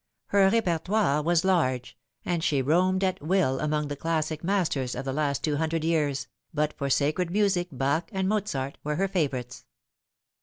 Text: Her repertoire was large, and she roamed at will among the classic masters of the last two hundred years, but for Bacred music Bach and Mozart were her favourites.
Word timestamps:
Her 0.29 0.49
repertoire 0.49 1.21
was 1.21 1.45
large, 1.45 1.95
and 2.25 2.43
she 2.43 2.63
roamed 2.63 3.03
at 3.03 3.21
will 3.21 3.59
among 3.59 3.87
the 3.87 3.95
classic 3.95 4.43
masters 4.43 4.95
of 4.95 5.05
the 5.05 5.13
last 5.13 5.43
two 5.43 5.57
hundred 5.57 5.83
years, 5.83 6.27
but 6.51 6.73
for 6.73 6.89
Bacred 6.89 7.29
music 7.29 7.67
Bach 7.71 8.09
and 8.11 8.27
Mozart 8.27 8.79
were 8.83 8.95
her 8.95 9.07
favourites. 9.07 9.63